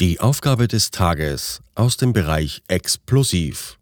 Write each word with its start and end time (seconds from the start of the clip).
Die 0.00 0.20
Aufgabe 0.20 0.68
des 0.68 0.92
Tages 0.92 1.60
aus 1.74 1.96
dem 1.96 2.12
Bereich 2.12 2.62
Explosiv. 2.68 3.80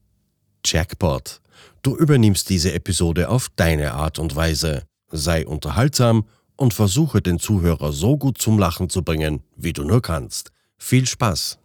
Jackpot. 0.64 1.42
Du 1.82 1.94
übernimmst 1.94 2.48
diese 2.48 2.72
Episode 2.72 3.28
auf 3.28 3.48
deine 3.54 3.92
Art 3.92 4.18
und 4.18 4.34
Weise. 4.34 4.84
Sei 5.10 5.46
unterhaltsam 5.46 6.24
und 6.56 6.72
versuche 6.72 7.20
den 7.20 7.38
Zuhörer 7.38 7.92
so 7.92 8.16
gut 8.16 8.38
zum 8.38 8.58
Lachen 8.58 8.88
zu 8.88 9.02
bringen, 9.02 9.42
wie 9.56 9.74
du 9.74 9.84
nur 9.84 10.00
kannst. 10.00 10.52
Viel 10.78 11.06
Spaß! 11.06 11.58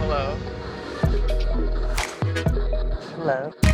Hello. 0.00 0.36
Hello. 3.16 3.67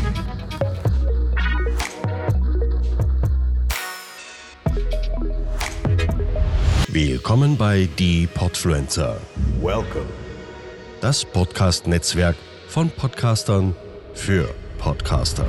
Willkommen 6.95 7.57
bei 7.57 7.89
Die 7.99 8.29
Podfluencer, 8.29 9.21
Welcome. 9.61 10.07
das 11.01 11.25
Podcast-Netzwerk 11.25 12.37
von 12.69 12.89
Podcastern 12.89 13.75
für 14.15 14.55
Podcaster. 14.79 15.45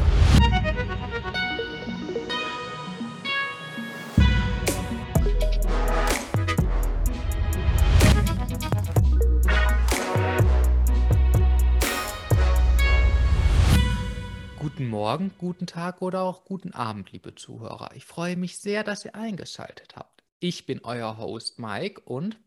Guten 14.58 14.88
Morgen, 14.89 15.31
guten 15.38 15.67
Tag 15.67 16.02
oder 16.02 16.23
auch 16.23 16.44
guten 16.44 16.73
Abend, 16.73 17.12
liebe 17.12 17.36
Zuhörer. 17.36 17.91
Ich 17.94 18.05
freue 18.05 18.36
mich 18.36 18.58
sehr, 18.58 18.84
dass 18.84 19.05
ihr 19.05 19.14
eingeschaltet 19.14 19.94
habt. 19.95 20.14
Ich 20.39 20.66
bin 20.66 20.84
euer 20.84 21.17
Host 21.17 21.59
Mike 21.59 22.02
und 22.02 22.38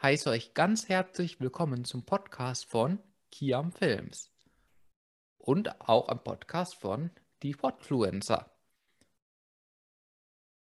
heiße 0.00 0.30
euch 0.30 0.54
ganz 0.54 0.88
herzlich 0.88 1.40
willkommen 1.40 1.84
zum 1.84 2.06
Podcast 2.06 2.66
von 2.66 3.00
Kiam 3.32 3.72
Films 3.72 4.30
und 5.38 5.80
auch 5.80 6.08
am 6.08 6.22
Podcast 6.22 6.76
von 6.76 7.10
Die 7.42 7.52
Podfluencer. 7.52 8.56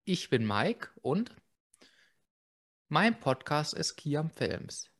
Ich 0.05 0.29
bin 0.29 0.45
Mike 0.45 0.89
und 1.01 1.35
mein 2.87 3.19
Podcast 3.19 3.73
ist 3.73 3.95
Kiam 3.95 4.29
Films. 4.29 4.91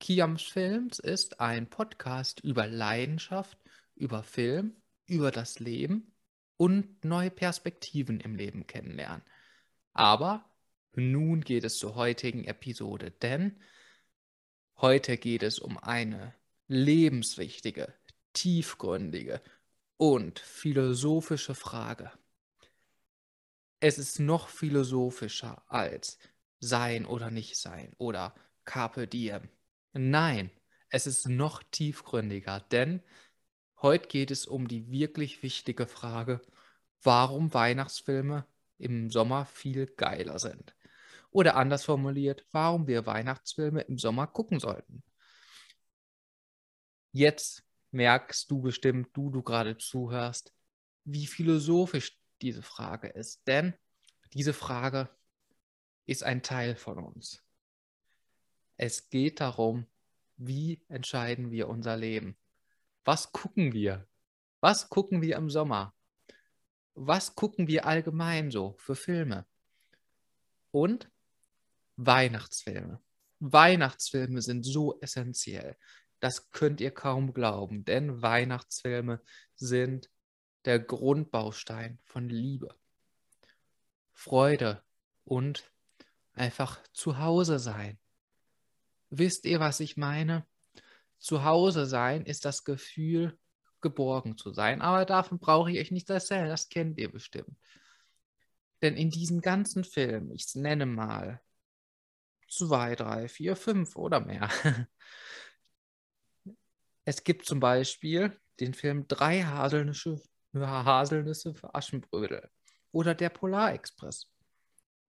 Kiam 0.00 0.38
Films 0.38 0.98
ist 1.00 1.38
ein 1.38 1.68
Podcast 1.68 2.40
über 2.40 2.66
Leidenschaft, 2.66 3.58
über 3.94 4.22
Film, 4.22 4.74
über 5.04 5.30
das 5.30 5.58
Leben 5.58 6.14
und 6.56 7.04
neue 7.04 7.30
Perspektiven 7.30 8.20
im 8.20 8.36
Leben 8.36 8.66
kennenlernen. 8.66 9.22
Aber 9.96 10.44
nun 10.92 11.40
geht 11.40 11.64
es 11.64 11.78
zur 11.78 11.94
heutigen 11.94 12.44
Episode, 12.44 13.12
denn 13.12 13.58
heute 14.76 15.16
geht 15.16 15.42
es 15.42 15.58
um 15.58 15.78
eine 15.78 16.34
lebenswichtige, 16.68 17.94
tiefgründige 18.34 19.40
und 19.96 20.38
philosophische 20.38 21.54
Frage. 21.54 22.12
Es 23.80 23.96
ist 23.96 24.20
noch 24.20 24.48
philosophischer 24.50 25.62
als 25.66 26.18
sein 26.60 27.06
oder 27.06 27.30
nicht 27.30 27.56
sein 27.56 27.94
oder 27.96 28.34
Carpe 28.66 29.06
diem. 29.06 29.48
Nein, 29.94 30.50
es 30.90 31.06
ist 31.06 31.26
noch 31.26 31.62
tiefgründiger, 31.62 32.60
denn 32.70 33.02
heute 33.80 34.08
geht 34.08 34.30
es 34.30 34.44
um 34.44 34.68
die 34.68 34.90
wirklich 34.90 35.42
wichtige 35.42 35.86
Frage, 35.86 36.42
warum 37.02 37.54
Weihnachtsfilme 37.54 38.46
im 38.78 39.10
Sommer 39.10 39.46
viel 39.46 39.86
geiler 39.86 40.38
sind. 40.38 40.74
Oder 41.30 41.56
anders 41.56 41.84
formuliert, 41.84 42.46
warum 42.52 42.86
wir 42.86 43.06
Weihnachtsfilme 43.06 43.82
im 43.82 43.98
Sommer 43.98 44.26
gucken 44.26 44.60
sollten. 44.60 45.02
Jetzt 47.12 47.64
merkst 47.90 48.50
du 48.50 48.60
bestimmt, 48.60 49.08
du, 49.14 49.30
du 49.30 49.42
gerade 49.42 49.78
zuhörst, 49.78 50.54
wie 51.04 51.26
philosophisch 51.26 52.18
diese 52.42 52.62
Frage 52.62 53.08
ist. 53.08 53.46
Denn 53.46 53.74
diese 54.34 54.52
Frage 54.52 55.08
ist 56.04 56.22
ein 56.22 56.42
Teil 56.42 56.76
von 56.76 56.98
uns. 56.98 57.42
Es 58.76 59.08
geht 59.08 59.40
darum, 59.40 59.86
wie 60.36 60.84
entscheiden 60.88 61.50
wir 61.50 61.68
unser 61.68 61.96
Leben? 61.96 62.36
Was 63.04 63.32
gucken 63.32 63.72
wir? 63.72 64.06
Was 64.60 64.90
gucken 64.90 65.22
wir 65.22 65.36
im 65.36 65.48
Sommer? 65.48 65.95
Was 66.98 67.34
gucken 67.34 67.68
wir 67.68 67.84
allgemein 67.84 68.50
so 68.50 68.74
für 68.78 68.96
Filme? 68.96 69.46
Und 70.70 71.10
Weihnachtsfilme. 71.96 73.02
Weihnachtsfilme 73.38 74.40
sind 74.40 74.64
so 74.64 74.98
essentiell. 75.00 75.76
Das 76.20 76.50
könnt 76.50 76.80
ihr 76.80 76.90
kaum 76.90 77.34
glauben, 77.34 77.84
denn 77.84 78.22
Weihnachtsfilme 78.22 79.20
sind 79.56 80.10
der 80.64 80.78
Grundbaustein 80.78 81.98
von 82.02 82.30
Liebe, 82.30 82.74
Freude 84.14 84.82
und 85.24 85.70
einfach 86.32 86.82
zu 86.94 87.18
Hause 87.18 87.58
sein. 87.58 87.98
Wisst 89.10 89.44
ihr, 89.44 89.60
was 89.60 89.80
ich 89.80 89.98
meine? 89.98 90.46
Zu 91.18 91.44
Hause 91.44 91.84
sein 91.84 92.24
ist 92.24 92.46
das 92.46 92.64
Gefühl, 92.64 93.38
geborgen 93.86 94.36
zu 94.36 94.52
sein. 94.52 94.82
Aber 94.82 95.04
davon 95.04 95.38
brauche 95.38 95.70
ich 95.70 95.78
euch 95.78 95.90
nicht 95.92 96.10
erzählen, 96.10 96.48
das 96.48 96.68
kennt 96.68 96.98
ihr 96.98 97.10
bestimmt. 97.10 97.56
Denn 98.82 98.96
in 98.96 99.10
diesem 99.10 99.40
ganzen 99.40 99.84
Film, 99.84 100.32
ich 100.32 100.54
nenne 100.54 100.86
mal 100.86 101.40
zwei, 102.48 102.96
drei, 102.96 103.28
vier, 103.28 103.56
fünf 103.56 103.96
oder 103.96 104.20
mehr. 104.20 104.48
Es 107.08 107.22
gibt 107.22 107.46
zum 107.46 107.60
Beispiel 107.60 108.36
den 108.58 108.74
Film 108.74 109.06
Drei 109.06 109.42
Haselnüsse, 109.42 110.20
Haselnüsse 110.52 111.54
für 111.54 111.72
Aschenbrödel 111.72 112.50
oder 112.90 113.14
Der 113.14 113.28
Polarexpress, 113.28 114.28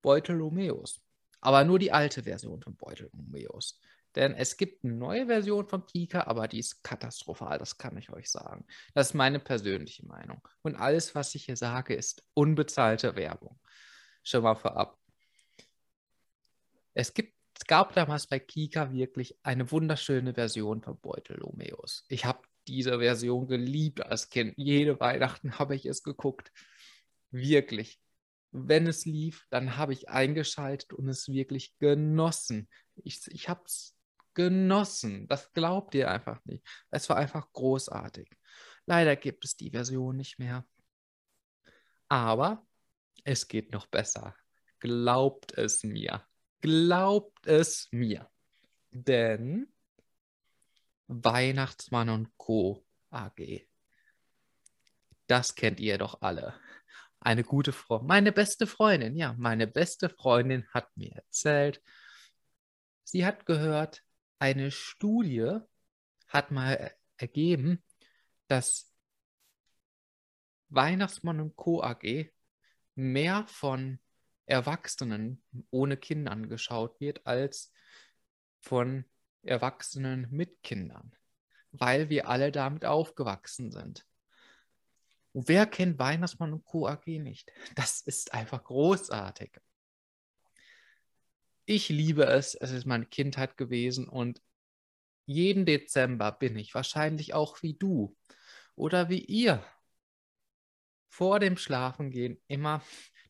Beutelomeus. 0.03 1.01
Aber 1.41 1.63
nur 1.63 1.79
die 1.79 1.91
alte 1.91 2.21
Version 2.21 2.61
von 2.61 2.75
Beutelomeus. 2.75 3.79
Denn 4.17 4.33
es 4.33 4.57
gibt 4.57 4.83
eine 4.83 4.95
neue 4.95 5.27
Version 5.27 5.67
von 5.67 5.85
Kika, 5.85 6.23
aber 6.23 6.47
die 6.47 6.57
ist 6.57 6.83
katastrophal, 6.83 7.59
das 7.59 7.77
kann 7.77 7.95
ich 7.97 8.09
euch 8.09 8.31
sagen. 8.31 8.65
Das 8.95 9.09
ist 9.09 9.13
meine 9.13 9.39
persönliche 9.39 10.07
Meinung. 10.07 10.41
Und 10.63 10.75
alles, 10.75 11.13
was 11.13 11.35
ich 11.35 11.45
hier 11.45 11.55
sage, 11.55 11.93
ist 11.93 12.25
unbezahlte 12.33 13.15
Werbung. 13.15 13.59
Schon 14.23 14.41
mal 14.41 14.55
vorab. 14.55 14.97
Es, 16.95 17.13
gibt, 17.13 17.35
es 17.55 17.67
gab 17.67 17.93
damals 17.93 18.25
bei 18.25 18.39
Kika 18.39 18.91
wirklich 18.91 19.37
eine 19.43 19.69
wunderschöne 19.71 20.33
Version 20.33 20.81
von 20.81 20.99
Beutelomeus. 20.99 22.03
Ich 22.09 22.25
habe 22.25 22.41
diese 22.67 22.97
Version 22.97 23.45
geliebt 23.45 24.03
als 24.03 24.31
Kind. 24.31 24.55
Jede 24.57 24.99
Weihnachten 24.99 25.59
habe 25.59 25.75
ich 25.75 25.85
es 25.85 26.01
geguckt. 26.01 26.51
Wirklich. 27.29 27.99
Wenn 28.51 28.87
es 28.87 29.05
lief, 29.05 29.45
dann 29.51 29.77
habe 29.77 29.93
ich 29.93 30.09
eingeschaltet 30.09 30.91
und 30.91 31.07
es 31.07 31.27
wirklich 31.27 31.77
genossen. 31.77 32.67
Ich, 33.03 33.21
ich 33.27 33.47
habe 33.47 33.61
es 33.67 33.96
genossen. 34.37 35.27
Das 35.27 35.51
glaubt 35.51 35.95
ihr 35.95 36.11
einfach 36.11 36.45
nicht. 36.45 36.63
Es 36.91 37.09
war 37.09 37.17
einfach 37.17 37.51
großartig. 37.53 38.29
Leider 38.85 39.15
gibt 39.15 39.43
es 39.43 39.57
die 39.57 39.71
Version 39.71 40.15
nicht 40.15 40.37
mehr. 40.37 40.63
Aber 42.07 42.65
es 43.23 43.47
geht 43.47 43.71
noch 43.71 43.87
besser. 43.87 44.35
Glaubt 44.79 45.57
es 45.57 45.83
mir. 45.83 46.23
Glaubt 46.61 47.47
es 47.47 47.87
mir. 47.91 48.29
Denn 48.91 49.73
Weihnachtsmann 51.07 52.09
und 52.09 52.37
Co. 52.37 52.85
AG. 53.09 53.67
Das 55.25 55.55
kennt 55.55 55.79
ihr 55.79 55.97
doch 55.97 56.21
alle. 56.21 56.53
Eine 57.19 57.43
gute 57.43 57.71
Frau, 57.71 58.03
meine 58.03 58.31
beste 58.31 58.67
Freundin, 58.67 59.17
ja, 59.17 59.33
meine 59.39 59.65
beste 59.65 60.09
Freundin 60.09 60.67
hat 60.71 60.95
mir 60.95 61.11
erzählt, 61.13 61.81
sie 63.03 63.25
hat 63.25 63.47
gehört, 63.47 64.03
eine 64.39 64.71
Studie 64.71 65.59
hat 66.27 66.51
mal 66.51 66.93
ergeben, 67.17 67.83
dass 68.47 68.93
Weihnachtsmann 70.69 71.39
und 71.39 71.55
Co. 71.55 71.81
AG 71.81 72.31
mehr 72.95 73.45
von 73.47 73.99
Erwachsenen 74.45 75.43
ohne 75.71 75.97
Kindern 75.97 76.49
geschaut 76.49 76.99
wird 76.99 77.25
als 77.25 77.71
von 78.59 79.05
Erwachsenen 79.43 80.27
mit 80.31 80.61
Kindern, 80.63 81.15
weil 81.71 82.09
wir 82.09 82.27
alle 82.27 82.51
damit 82.51 82.85
aufgewachsen 82.85 83.71
sind. 83.71 84.05
Wer 85.33 85.67
kennt 85.67 85.99
Weihnachtsmann 85.99 86.53
und 86.53 86.65
Co. 86.65 86.87
AG 86.87 87.05
nicht? 87.05 87.51
Das 87.75 88.01
ist 88.01 88.33
einfach 88.33 88.63
großartig 88.63 89.51
ich 91.67 91.89
liebe 91.89 92.25
es. 92.25 92.55
Es 92.55 92.71
ist 92.71 92.85
meine 92.85 93.05
Kindheit 93.05 93.57
gewesen 93.57 94.07
und 94.07 94.41
jeden 95.25 95.65
Dezember 95.65 96.31
bin 96.31 96.57
ich 96.57 96.73
wahrscheinlich 96.73 97.33
auch 97.33 97.61
wie 97.61 97.73
du 97.73 98.15
oder 98.75 99.09
wie 99.09 99.23
ihr 99.23 99.63
vor 101.09 101.39
dem 101.39 101.57
Schlafengehen 101.57 102.41
immer 102.47 102.81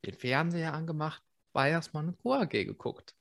den 0.06 0.14
Fernseher 0.14 0.74
angemacht, 0.74 1.24
Weihnachtsmann 1.54 2.16
und. 2.22 2.32
AG 2.32 2.50
geguckt. 2.50 3.16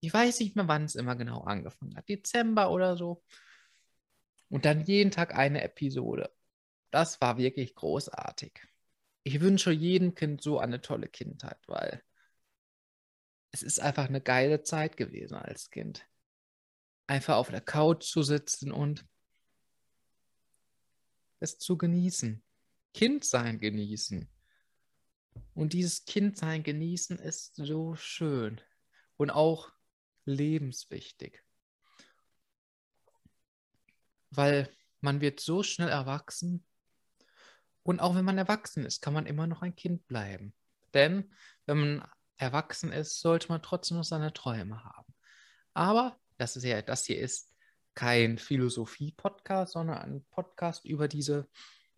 Ich 0.00 0.14
weiß 0.14 0.40
nicht 0.40 0.56
mehr, 0.56 0.68
wann 0.68 0.84
es 0.84 0.94
immer 0.94 1.16
genau 1.16 1.42
angefangen 1.42 1.96
hat. 1.96 2.08
Dezember 2.08 2.70
oder 2.70 2.96
so. 2.96 3.22
Und 4.48 4.64
dann 4.64 4.84
jeden 4.84 5.10
Tag 5.10 5.34
eine 5.34 5.62
Episode. 5.62 6.32
Das 6.90 7.20
war 7.20 7.36
wirklich 7.36 7.74
großartig. 7.74 8.62
Ich 9.24 9.40
wünsche 9.40 9.72
jedem 9.72 10.14
Kind 10.14 10.42
so 10.42 10.58
eine 10.58 10.80
tolle 10.80 11.08
Kindheit, 11.08 11.58
weil 11.66 12.02
es 13.56 13.62
ist 13.62 13.80
einfach 13.80 14.06
eine 14.06 14.20
geile 14.20 14.62
Zeit 14.62 14.98
gewesen 14.98 15.34
als 15.34 15.70
Kind. 15.70 16.06
Einfach 17.06 17.36
auf 17.36 17.48
der 17.48 17.62
Couch 17.62 18.04
zu 18.04 18.22
sitzen 18.22 18.70
und 18.70 19.06
es 21.40 21.56
zu 21.56 21.78
genießen. 21.78 22.42
Kindsein 22.92 23.58
genießen. 23.58 24.28
Und 25.54 25.72
dieses 25.72 26.04
Kindsein 26.04 26.64
genießen 26.64 27.18
ist 27.18 27.56
so 27.56 27.94
schön 27.94 28.60
und 29.16 29.30
auch 29.30 29.72
lebenswichtig. 30.26 31.42
Weil 34.30 34.70
man 35.00 35.22
wird 35.22 35.40
so 35.40 35.62
schnell 35.62 35.88
erwachsen 35.88 36.66
und 37.84 38.00
auch 38.00 38.16
wenn 38.16 38.24
man 38.26 38.36
erwachsen 38.36 38.84
ist, 38.84 39.00
kann 39.00 39.14
man 39.14 39.24
immer 39.24 39.46
noch 39.46 39.62
ein 39.62 39.76
Kind 39.76 40.06
bleiben. 40.08 40.52
Denn 40.92 41.32
wenn 41.64 41.78
man 41.78 42.10
erwachsen 42.36 42.92
ist, 42.92 43.20
sollte 43.20 43.48
man 43.48 43.62
trotzdem 43.62 43.96
noch 43.98 44.04
seine 44.04 44.32
Träume 44.32 44.84
haben. 44.84 45.14
Aber 45.74 46.18
das 46.38 46.56
ist 46.56 46.64
ja, 46.64 46.82
das 46.82 47.04
hier 47.04 47.18
ist 47.18 47.52
kein 47.94 48.38
Philosophie-Podcast, 48.38 49.72
sondern 49.72 49.98
ein 49.98 50.24
Podcast 50.30 50.84
über 50.84 51.08
diese 51.08 51.48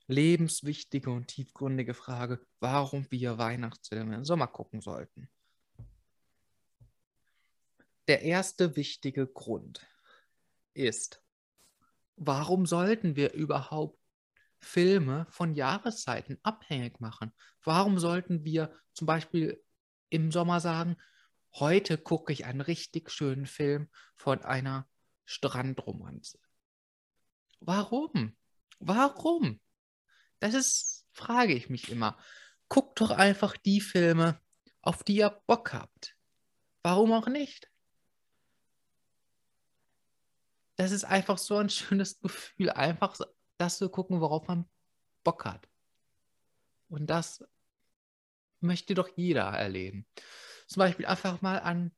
lebenswichtige 0.07 1.11
und 1.11 1.29
tiefgründige 1.29 1.95
Frage, 1.95 2.41
warum 2.61 3.07
wir 3.11 3.39
Weihnachtsfilme 3.39 4.15
im 4.15 4.25
Sommer 4.25 4.47
gucken 4.47 4.81
sollten. 4.81 5.29
Der 8.07 8.23
erste 8.23 8.75
wichtige 8.75 9.27
Grund 9.27 9.87
ist, 10.73 11.23
warum 12.17 12.65
sollten 12.65 13.17
wir 13.17 13.35
überhaupt 13.35 13.99
Filme 14.61 15.27
von 15.31 15.55
Jahreszeiten 15.55 16.39
abhängig 16.43 17.01
machen? 17.01 17.33
Warum 17.63 17.99
sollten 17.99 18.45
wir 18.45 18.73
zum 18.95 19.07
Beispiel 19.07 19.63
im 20.11 20.33
Sommer 20.33 20.61
sagen, 20.61 20.97
heute 21.55 21.99
gucke 21.99 22.33
ich 22.33 22.45
einen 22.45 22.61
richtig 22.61 23.11
schönen 23.11 23.47
Film 23.47 23.89
von 24.17 24.43
einer 24.43 24.89
Strandromanze? 25.25 26.39
Warum? 27.61 28.37
Warum? 28.79 29.61
Das 30.39 30.55
ist, 30.55 31.07
frage 31.13 31.55
ich 31.55 31.69
mich 31.69 31.91
immer. 31.91 32.17
Guckt 32.69 33.01
doch 33.01 33.11
einfach 33.11 33.57
die 33.57 33.81
Filme, 33.81 34.41
auf 34.83 35.03
die 35.03 35.17
ihr 35.17 35.31
Bock 35.47 35.73
habt. 35.73 36.17
Warum 36.83 37.13
auch 37.13 37.27
nicht? 37.27 37.71
Das 40.77 40.93
ist 40.93 41.05
einfach 41.05 41.39
so 41.39 41.57
ein 41.57 41.71
schönes 41.71 42.21
Gefühl, 42.21 42.71
einfach 42.71 43.17
das 43.57 43.79
zu 43.79 43.89
gucken, 43.89 44.21
worauf 44.21 44.47
man 44.47 44.69
Bock 45.25 45.45
hat. 45.45 45.69
Und 46.89 47.09
das 47.09 47.45
möchte 48.61 48.95
doch 48.95 49.09
jeder 49.17 49.45
erleben. 49.45 50.07
Zum 50.67 50.81
Beispiel 50.81 51.07
einfach 51.07 51.41
mal 51.43 51.59
an, 51.61 51.93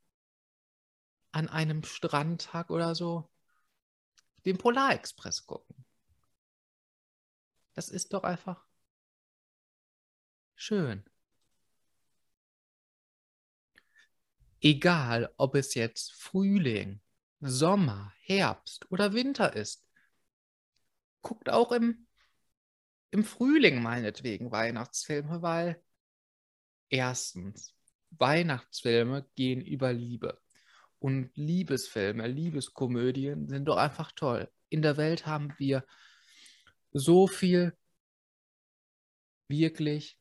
an 1.33 1.49
einem 1.49 1.83
Strandtag 1.85 2.71
oder 2.71 2.95
so 2.95 3.31
den 4.45 4.59
Polarexpress 4.59 5.47
gucken. 5.47 5.85
Das 7.75 7.89
ist 7.89 8.13
doch 8.13 8.25
einfach 8.25 8.65
schön. 10.55 11.05
Egal, 14.61 15.33
ob 15.39 15.55
es 15.55 15.75
jetzt 15.75 16.13
Frühling, 16.13 17.01
Sommer, 17.41 18.13
Herbst 18.21 18.91
oder 18.91 19.15
Winter 19.15 19.57
ist. 19.57 19.87
Guckt 21.23 21.49
auch 21.49 21.73
im, 21.73 22.07
im 23.11 23.25
Frühling 23.25 23.83
meinetwegen 23.83 24.51
Weihnachtsfilme, 24.51 25.41
weil 25.41 25.83
erstens, 26.91 27.75
Weihnachtsfilme 28.11 29.27
gehen 29.37 29.63
über 29.63 29.93
Liebe. 29.93 30.41
Und 30.99 31.31
Liebesfilme, 31.35 32.27
Liebeskomödien 32.27 33.49
sind 33.49 33.65
doch 33.67 33.79
einfach 33.79 34.13
toll. 34.13 34.51
In 34.69 34.83
der 34.83 34.99
Welt 34.99 35.25
haben 35.25 35.55
wir 35.57 35.87
so 36.93 37.27
viel 37.27 37.77
wirklich 39.49 40.19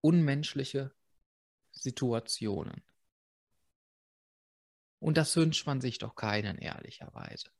unmenschliche 0.00 0.92
Situationen. 1.70 2.82
Und 4.98 5.16
das 5.16 5.34
wünscht 5.36 5.66
man 5.66 5.80
sich 5.80 5.98
doch 5.98 6.14
keinen, 6.14 6.58
ehrlicherweise. 6.58 7.50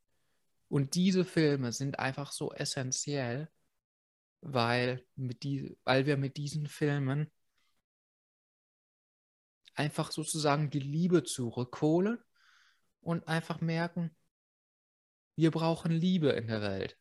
Und 0.67 0.95
diese 0.95 1.25
Filme 1.25 1.71
sind 1.71 1.99
einfach 1.99 2.31
so 2.31 2.51
essentiell, 2.53 3.49
weil, 4.41 5.05
mit 5.15 5.43
die, 5.43 5.77
weil 5.83 6.05
wir 6.05 6.17
mit 6.17 6.37
diesen 6.37 6.67
Filmen 6.67 7.31
einfach 9.81 10.11
sozusagen 10.11 10.69
die 10.69 10.79
Liebe 10.79 11.23
zurückholen 11.23 12.19
und 13.01 13.27
einfach 13.27 13.61
merken, 13.61 14.15
wir 15.35 15.49
brauchen 15.49 15.91
Liebe 15.91 16.29
in 16.29 16.47
der 16.47 16.61
Welt 16.61 16.97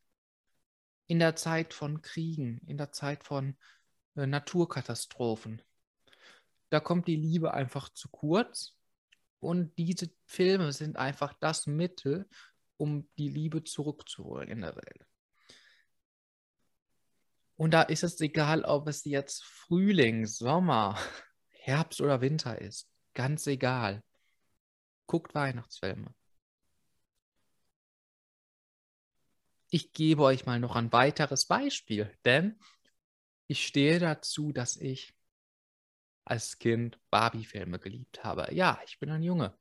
in 1.10 1.18
der 1.18 1.34
Zeit 1.34 1.74
von 1.74 2.02
Kriegen, 2.02 2.58
in 2.68 2.78
der 2.78 2.92
Zeit 2.92 3.24
von 3.24 3.56
äh, 4.14 4.28
Naturkatastrophen. 4.28 5.60
Da 6.68 6.78
kommt 6.78 7.08
die 7.08 7.16
Liebe 7.16 7.52
einfach 7.52 7.88
zu 7.88 8.08
kurz 8.10 8.76
und 9.40 9.76
diese 9.76 10.08
Filme 10.26 10.72
sind 10.72 10.96
einfach 10.96 11.34
das 11.40 11.66
Mittel, 11.66 12.28
um 12.76 13.08
die 13.18 13.28
Liebe 13.28 13.64
zurückzuholen 13.64 14.48
in 14.48 14.60
der 14.60 14.76
Welt. 14.76 15.04
Und 17.56 17.72
da 17.72 17.82
ist 17.82 18.04
es 18.04 18.20
egal, 18.20 18.64
ob 18.64 18.86
es 18.86 19.04
jetzt 19.04 19.42
Frühling, 19.42 20.26
Sommer, 20.26 20.96
Herbst 21.70 22.00
oder 22.00 22.20
Winter 22.20 22.60
ist. 22.60 22.88
Ganz 23.14 23.46
egal. 23.46 24.02
Guckt 25.06 25.34
Weihnachtsfilme. 25.34 26.14
Ich 29.68 29.92
gebe 29.92 30.22
euch 30.24 30.46
mal 30.46 30.58
noch 30.58 30.74
ein 30.74 30.92
weiteres 30.92 31.46
Beispiel, 31.46 32.12
denn 32.24 32.58
ich 33.46 33.66
stehe 33.66 34.00
dazu, 34.00 34.52
dass 34.52 34.76
ich 34.76 35.14
als 36.24 36.58
Kind 36.58 36.98
Barbie-Filme 37.10 37.78
geliebt 37.78 38.24
habe. 38.24 38.52
Ja, 38.52 38.80
ich 38.84 38.98
bin 38.98 39.10
ein 39.10 39.22
Junge, 39.22 39.56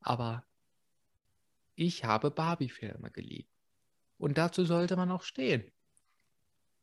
aber 0.00 0.44
ich 1.74 2.04
habe 2.04 2.30
Barbie-Filme 2.30 3.10
geliebt. 3.10 3.50
Und 4.18 4.38
dazu 4.38 4.64
sollte 4.64 4.96
man 4.96 5.10
auch 5.10 5.22
stehen. 5.22 5.70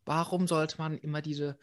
Warum 0.05 0.47
sollte 0.47 0.77
man 0.77 0.97
immer 0.97 1.21
diese 1.21 1.59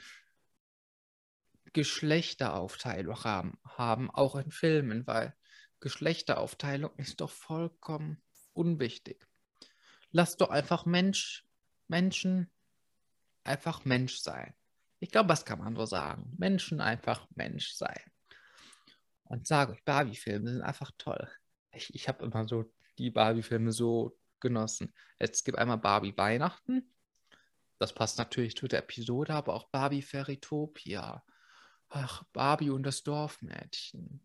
Geschlechteraufteilung 1.76 3.22
haben, 3.24 3.58
haben, 3.64 4.10
auch 4.10 4.34
in 4.34 4.50
Filmen, 4.50 5.06
weil 5.06 5.34
Geschlechteraufteilung 5.80 6.90
ist 6.96 7.20
doch 7.20 7.30
vollkommen 7.30 8.22
unwichtig 8.54 9.26
lass 10.16 10.36
doch 10.36 10.50
einfach 10.50 10.86
Mensch, 10.86 11.44
Menschen 11.88 12.50
einfach 13.44 13.84
Mensch 13.84 14.16
sein. 14.16 14.54
Ich 14.98 15.10
glaube, 15.10 15.28
das 15.28 15.44
kann 15.44 15.58
man 15.58 15.76
so 15.76 15.84
sagen. 15.84 16.34
Menschen 16.38 16.80
einfach 16.80 17.28
Mensch 17.34 17.72
sein. 17.74 18.00
Und 19.24 19.46
sage 19.46 19.72
euch, 19.72 19.84
Barbie-Filme 19.84 20.50
sind 20.50 20.62
einfach 20.62 20.90
toll. 20.96 21.28
Ich, 21.72 21.94
ich 21.94 22.08
habe 22.08 22.24
immer 22.24 22.48
so 22.48 22.72
die 22.96 23.10
Barbie-Filme 23.10 23.72
so 23.72 24.18
genossen. 24.40 24.94
Es 25.18 25.44
gibt 25.44 25.58
einmal 25.58 25.78
Barbie 25.78 26.16
Weihnachten. 26.16 26.94
Das 27.78 27.92
passt 27.92 28.16
natürlich 28.16 28.56
zu 28.56 28.68
der 28.68 28.78
Episode, 28.78 29.34
aber 29.34 29.52
auch 29.52 29.68
Barbie 29.68 30.02
Fairytopia. 30.02 31.22
Ach, 31.88 32.24
Barbie 32.32 32.70
und 32.70 32.82
das 32.82 33.02
Dorfmädchen. 33.02 34.20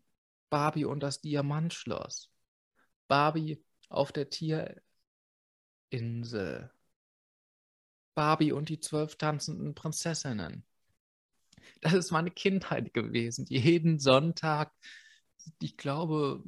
Barbie 0.50 0.84
und 0.84 1.00
das 1.00 1.20
Diamantschloss. 1.20 2.30
Barbie 3.08 3.64
auf 3.88 4.12
der 4.12 4.30
Tier 4.30 4.82
Insel. 5.90 6.70
Barbie 8.14 8.52
und 8.52 8.68
die 8.68 8.80
zwölf 8.80 9.16
tanzenden 9.16 9.74
Prinzessinnen. 9.74 10.64
Das 11.80 11.92
ist 11.94 12.10
meine 12.10 12.30
Kindheit 12.30 12.92
gewesen. 12.94 13.46
Jeden 13.48 13.98
Sonntag, 13.98 14.72
ich 15.60 15.76
glaube, 15.76 16.42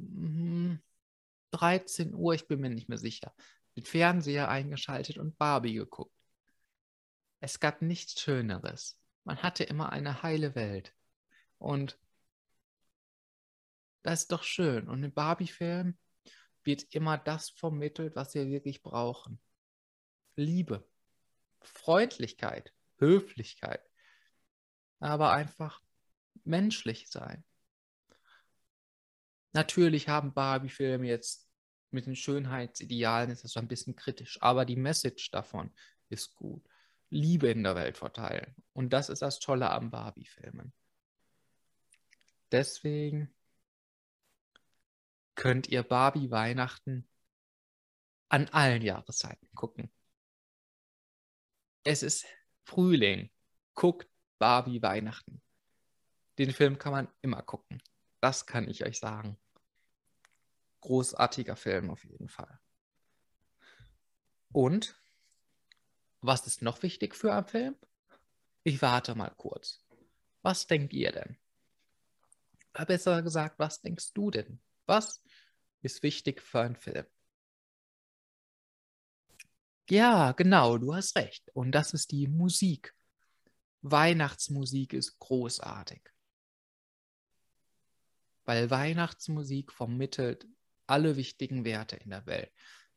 13 1.51 2.11
hm, 2.11 2.15
Uhr, 2.15 2.33
ich 2.33 2.47
bin 2.47 2.61
mir 2.61 2.69
nicht 2.69 2.89
mehr 2.89 2.97
sicher, 2.97 3.33
den 3.75 3.85
Fernseher 3.85 4.49
eingeschaltet 4.49 5.17
und 5.17 5.37
Barbie 5.37 5.73
geguckt. 5.73 6.13
Es 7.39 7.59
gab 7.59 7.81
nichts 7.81 8.19
Schöneres. 8.19 8.97
Man 9.23 9.41
hatte 9.43 9.63
immer 9.63 9.91
eine 9.91 10.23
heile 10.23 10.55
Welt. 10.55 10.93
Und 11.57 11.99
das 14.03 14.21
ist 14.21 14.31
doch 14.31 14.43
schön. 14.43 14.87
Und 14.87 15.03
im 15.03 15.13
Barbie-Film 15.13 15.97
wird 16.63 16.83
immer 16.93 17.17
das 17.17 17.49
vermittelt, 17.49 18.15
was 18.15 18.33
wir 18.33 18.47
wirklich 18.47 18.83
brauchen. 18.83 19.39
Liebe, 20.35 20.87
Freundlichkeit, 21.61 22.73
Höflichkeit, 22.97 23.81
aber 24.99 25.31
einfach 25.31 25.81
menschlich 26.43 27.09
sein. 27.09 27.43
Natürlich 29.53 30.09
haben 30.09 30.33
Barbie-Filme 30.33 31.07
jetzt 31.07 31.49
mit 31.91 32.05
den 32.05 32.15
Schönheitsidealen 32.15 33.31
ist 33.31 33.43
das 33.43 33.53
so 33.53 33.59
ein 33.59 33.67
bisschen 33.67 33.95
kritisch, 33.95 34.37
aber 34.41 34.65
die 34.65 34.75
Message 34.75 35.31
davon 35.31 35.73
ist 36.09 36.35
gut. 36.35 36.67
Liebe 37.09 37.47
in 37.47 37.63
der 37.63 37.75
Welt 37.75 37.97
verteilen. 37.97 38.55
Und 38.73 38.91
das 38.91 39.09
ist 39.09 39.21
das 39.21 39.39
Tolle 39.39 39.69
am 39.69 39.91
Barbie-Filmen. 39.91 40.73
Deswegen 42.51 43.33
könnt 45.35 45.67
ihr 45.67 45.83
Barbie 45.83 46.31
Weihnachten 46.31 47.07
an 48.29 48.47
allen 48.49 48.81
Jahreszeiten 48.81 49.49
gucken. 49.55 49.91
Es 51.83 52.03
ist 52.03 52.25
Frühling. 52.63 53.29
Guckt 53.73 54.09
Barbie 54.39 54.81
Weihnachten. 54.81 55.41
Den 56.37 56.51
Film 56.51 56.77
kann 56.77 56.91
man 56.91 57.07
immer 57.21 57.41
gucken. 57.41 57.81
Das 58.21 58.45
kann 58.45 58.67
ich 58.67 58.85
euch 58.85 58.99
sagen. 58.99 59.37
Großartiger 60.81 61.55
Film 61.55 61.89
auf 61.89 62.03
jeden 62.03 62.27
Fall. 62.27 62.59
Und 64.51 64.99
was 66.21 66.47
ist 66.47 66.61
noch 66.61 66.81
wichtig 66.81 67.15
für 67.15 67.33
einen 67.33 67.45
Film? 67.45 67.75
Ich 68.63 68.81
warte 68.81 69.15
mal 69.15 69.31
kurz. 69.37 69.83
Was 70.41 70.65
denkt 70.65 70.93
ihr 70.93 71.11
denn? 71.11 71.37
Besser 72.83 73.21
gesagt, 73.21 73.57
was 73.57 73.81
denkst 73.81 74.11
du 74.13 74.31
denn? 74.31 74.59
Was 74.85 75.21
ist 75.81 76.03
wichtig 76.03 76.41
für 76.41 76.61
einen 76.61 76.75
Film? 76.75 77.05
Ja, 79.89 80.31
genau, 80.33 80.77
du 80.77 80.93
hast 80.93 81.15
recht. 81.15 81.49
Und 81.53 81.71
das 81.71 81.93
ist 81.93 82.11
die 82.11 82.27
Musik. 82.27 82.93
Weihnachtsmusik 83.81 84.93
ist 84.93 85.19
großartig. 85.19 86.01
Weil 88.43 88.69
Weihnachtsmusik 88.69 89.71
vermittelt 89.71 90.47
alle 90.87 91.15
wichtigen 91.15 91.65
Werte 91.65 91.95
in 91.97 92.09
der 92.09 92.25
Welt. 92.25 92.51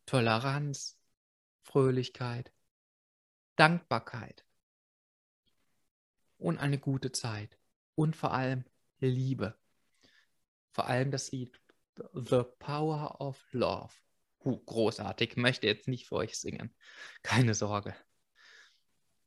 Toleranz, 0.07 0.99
Fröhlichkeit, 1.63 2.53
Dankbarkeit 3.57 4.45
und 6.39 6.59
eine 6.59 6.79
gute 6.79 7.13
Zeit 7.13 7.59
und 7.95 8.17
vor 8.17 8.33
allem 8.33 8.65
Liebe. 9.01 9.59
Vor 10.79 10.87
allem 10.87 11.11
das 11.11 11.33
Lied 11.33 11.61
The 12.15 12.45
Power 12.61 13.21
of 13.21 13.45
Love. 13.51 13.93
Huh, 14.45 14.59
großartig, 14.65 15.37
möchte 15.37 15.67
jetzt 15.67 15.89
nicht 15.89 16.07
für 16.07 16.15
euch 16.15 16.39
singen. 16.39 16.73
Keine 17.25 17.55
Sorge. 17.55 17.97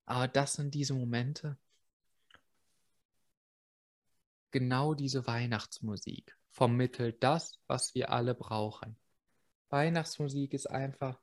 Aber 0.06 0.30
das 0.30 0.54
sind 0.54 0.74
diese 0.74 0.94
Momente, 0.94 1.58
genau 4.52 4.94
diese 4.94 5.28
Weihnachtsmusik 5.28 6.38
vermittelt 6.52 7.22
das, 7.22 7.60
was 7.68 7.96
wir 7.96 8.12
alle 8.12 8.34
brauchen. 8.34 8.98
Weihnachtsmusik 9.68 10.54
ist 10.54 10.68
einfach 10.68 11.22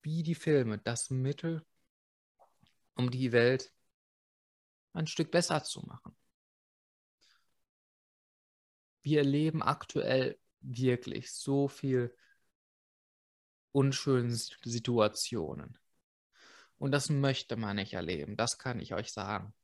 wie 0.00 0.22
die 0.22 0.36
Filme 0.36 0.78
das 0.78 1.10
Mittel, 1.10 1.66
um 2.94 3.10
die 3.10 3.30
Welt 3.32 3.74
ein 4.94 5.06
Stück 5.06 5.30
besser 5.30 5.62
zu 5.62 5.82
machen. 5.82 6.16
Wir 9.02 9.18
erleben 9.18 9.62
aktuell 9.62 10.38
wirklich 10.60 11.32
so 11.32 11.68
viel 11.68 12.14
unschöne 13.72 14.34
Situationen. 14.34 15.78
Und 16.78 16.92
das 16.92 17.10
möchte 17.10 17.56
man 17.56 17.76
nicht 17.76 17.94
erleben, 17.94 18.36
das 18.36 18.58
kann 18.58 18.80
ich 18.80 18.94
euch 18.94 19.12
sagen. 19.12 19.54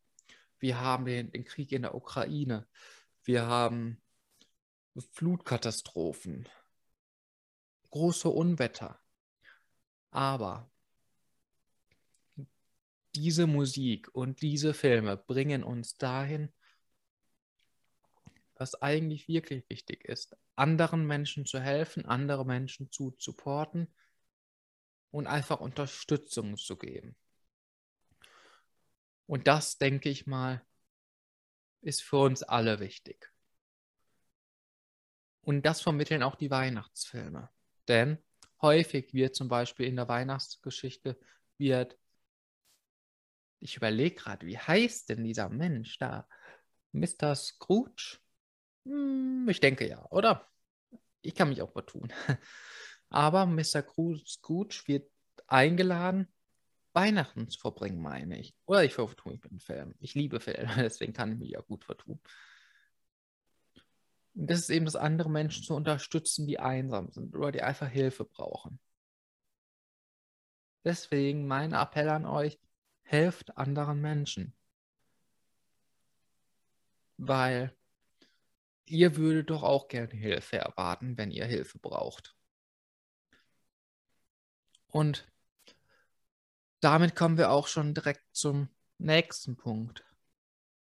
Wir 0.58 0.80
haben 0.80 1.04
den, 1.04 1.30
den 1.30 1.44
Krieg 1.44 1.72
in 1.72 1.82
der 1.82 1.94
Ukraine. 1.94 2.66
Wir 3.22 3.46
haben 3.46 4.00
Flutkatastrophen, 5.12 6.48
große 7.90 8.28
Unwetter. 8.28 9.00
Aber 10.10 10.70
diese 13.14 13.46
Musik 13.46 14.08
und 14.14 14.42
diese 14.42 14.74
Filme 14.74 15.16
bringen 15.16 15.62
uns 15.62 15.94
dahin, 15.94 16.52
was 18.58 18.80
eigentlich 18.82 19.28
wirklich 19.28 19.64
wichtig 19.68 20.04
ist, 20.04 20.36
anderen 20.56 21.06
Menschen 21.06 21.46
zu 21.46 21.60
helfen, 21.60 22.04
andere 22.04 22.44
Menschen 22.44 22.90
zu 22.90 23.14
supporten 23.18 23.92
und 25.10 25.26
einfach 25.26 25.60
Unterstützung 25.60 26.56
zu 26.56 26.76
geben. 26.76 27.16
Und 29.26 29.46
das, 29.46 29.78
denke 29.78 30.08
ich 30.08 30.26
mal, 30.26 30.64
ist 31.80 32.02
für 32.02 32.18
uns 32.18 32.42
alle 32.42 32.80
wichtig. 32.80 33.30
Und 35.42 35.64
das 35.64 35.80
vermitteln 35.80 36.22
auch 36.22 36.34
die 36.34 36.50
Weihnachtsfilme. 36.50 37.50
Denn 37.86 38.18
häufig 38.60 39.14
wird 39.14 39.34
zum 39.34 39.48
Beispiel 39.48 39.86
in 39.86 39.96
der 39.96 40.08
Weihnachtsgeschichte 40.08 41.18
wird, 41.56 41.96
ich 43.60 43.76
überlege 43.76 44.14
gerade, 44.14 44.46
wie 44.46 44.58
heißt 44.58 45.08
denn 45.08 45.24
dieser 45.24 45.48
Mensch 45.48 45.98
da? 45.98 46.28
Mr. 46.92 47.34
Scrooge? 47.34 48.18
Hm, 48.88 49.46
ich 49.48 49.60
denke 49.60 49.86
ja, 49.86 50.04
oder? 50.10 50.48
Ich 51.20 51.34
kann 51.34 51.50
mich 51.50 51.62
auch 51.62 51.72
vertun. 51.72 52.12
Aber 53.10 53.46
Mr. 53.46 53.84
Scrooge 54.26 54.82
wird 54.86 55.10
eingeladen 55.46 56.28
Weihnachten 56.94 57.48
zu 57.48 57.60
verbringen, 57.60 58.00
meine 58.00 58.38
ich. 58.38 58.54
Oder 58.66 58.84
ich 58.84 58.94
vertue 58.94 59.32
mich 59.32 59.42
mit 59.42 59.52
dem 59.52 59.60
Film. 59.60 59.94
Ich 60.00 60.14
liebe 60.14 60.40
Filme, 60.40 60.74
deswegen 60.78 61.12
kann 61.12 61.32
ich 61.32 61.38
mich 61.38 61.50
ja 61.50 61.60
gut 61.60 61.84
vertun. 61.84 62.20
Und 64.34 64.50
das 64.50 64.60
ist 64.60 64.70
eben 64.70 64.84
das 64.84 64.96
andere 64.96 65.30
Menschen 65.30 65.64
zu 65.64 65.74
unterstützen, 65.74 66.46
die 66.46 66.58
einsam 66.58 67.10
sind 67.10 67.34
oder 67.34 67.52
die 67.52 67.62
einfach 67.62 67.88
Hilfe 67.88 68.24
brauchen. 68.24 68.80
Deswegen 70.84 71.46
mein 71.46 71.72
Appell 71.72 72.08
an 72.08 72.24
euch, 72.24 72.58
helft 73.02 73.56
anderen 73.56 74.00
Menschen. 74.00 74.54
Weil 77.16 77.77
ihr 78.90 79.16
würdet 79.16 79.50
doch 79.50 79.62
auch 79.62 79.88
gerne 79.88 80.12
Hilfe 80.12 80.58
erwarten, 80.58 81.16
wenn 81.16 81.30
ihr 81.30 81.44
Hilfe 81.46 81.78
braucht. 81.78 82.36
Und 84.88 85.26
damit 86.80 87.14
kommen 87.14 87.38
wir 87.38 87.50
auch 87.50 87.66
schon 87.66 87.94
direkt 87.94 88.24
zum 88.34 88.68
nächsten 88.98 89.56
Punkt. 89.56 90.04